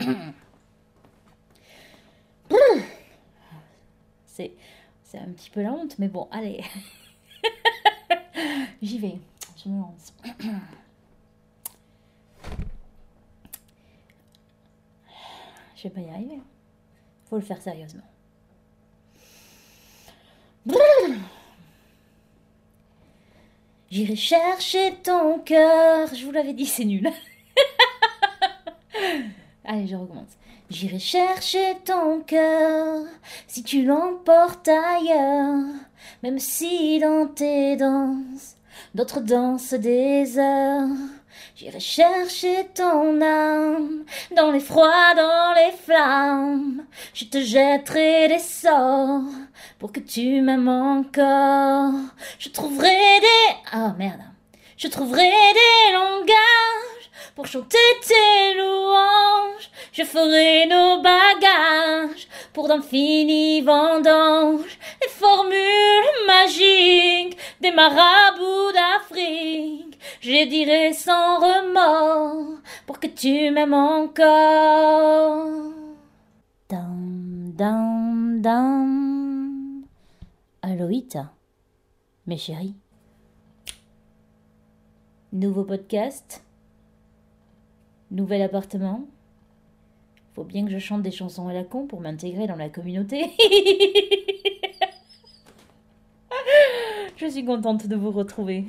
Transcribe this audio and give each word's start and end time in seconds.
c'est, 4.26 4.52
c'est 5.04 5.18
un 5.18 5.28
petit 5.32 5.50
peu 5.50 5.62
la 5.62 5.72
honte, 5.72 5.98
mais 5.98 6.08
bon, 6.08 6.28
allez. 6.30 6.64
J'y 8.82 8.98
vais. 8.98 9.18
Je 9.62 9.68
me 9.68 9.78
lance. 9.80 10.14
Je 15.76 15.84
vais 15.84 15.90
pas 15.90 16.00
y 16.00 16.10
arriver. 16.10 16.40
Faut 17.28 17.36
le 17.36 17.42
faire 17.42 17.60
sérieusement. 17.62 18.02
J'irai 23.90 24.16
chercher 24.16 24.96
ton 25.02 25.38
cœur. 25.40 26.14
Je 26.14 26.24
vous 26.24 26.32
l'avais 26.32 26.52
dit, 26.52 26.66
c'est 26.66 26.84
nul. 26.84 27.10
Allez, 29.64 29.86
je 29.86 29.96
recommence. 29.96 30.36
J'irai 30.70 30.98
chercher 30.98 31.76
ton 31.84 32.20
cœur 32.20 33.04
si 33.46 33.62
tu 33.62 33.82
l'emportes 33.82 34.68
ailleurs, 34.68 35.64
même 36.22 36.38
si 36.38 36.98
dans 36.98 37.26
tes 37.26 37.76
danses, 37.76 38.56
d'autres 38.94 39.20
dansent 39.20 39.74
des 39.74 40.38
heures. 40.38 40.88
J'irai 41.56 41.80
chercher 41.80 42.68
ton 42.74 43.20
âme 43.20 44.04
dans 44.34 44.50
les 44.50 44.60
froids, 44.60 45.14
dans 45.14 45.52
les 45.54 45.72
flammes. 45.76 46.86
Je 47.12 47.24
te 47.26 47.38
jetterai 47.38 48.28
des 48.28 48.38
sorts 48.38 49.24
pour 49.78 49.92
que 49.92 50.00
tu 50.00 50.40
m'aimes 50.40 50.68
encore. 50.68 51.92
Je 52.38 52.48
trouverai 52.48 53.20
des... 53.20 53.56
Ah 53.72 53.94
merde. 53.98 54.22
Je 54.76 54.88
trouverai 54.88 55.28
des 55.28 55.92
langages 55.92 57.10
pour 57.34 57.46
chanter 57.46 57.78
tes. 58.06 58.29
Je 59.92 60.04
ferai 60.04 60.66
nos 60.66 61.02
bagages 61.02 62.28
pour 62.52 62.68
d'infinis 62.68 63.60
vendanges. 63.60 64.78
Les 65.02 65.08
formules 65.08 66.26
magiques 66.26 67.36
des 67.60 67.72
marabouts 67.72 68.72
d'Afrique. 68.72 69.98
Je 70.20 70.48
dirai 70.48 70.92
sans 70.92 71.38
remords 71.38 72.60
pour 72.86 73.00
que 73.00 73.08
tu 73.08 73.50
m'aimes 73.50 73.74
encore. 73.74 75.48
Dam, 76.68 77.52
dam, 77.56 78.40
dam. 78.40 79.82
Aloïta, 80.62 81.32
mes 82.26 82.36
chéris. 82.36 82.76
Nouveau 85.32 85.64
podcast. 85.64 86.44
Nouvel 88.12 88.42
appartement. 88.42 89.04
Bien 90.44 90.64
que 90.64 90.70
je 90.70 90.78
chante 90.78 91.02
des 91.02 91.10
chansons 91.10 91.48
à 91.48 91.52
la 91.52 91.64
con 91.64 91.86
pour 91.86 92.00
m'intégrer 92.00 92.46
dans 92.46 92.56
la 92.56 92.68
communauté. 92.68 93.30
je 97.16 97.26
suis 97.26 97.44
contente 97.44 97.86
de 97.86 97.96
vous 97.96 98.10
retrouver. 98.10 98.64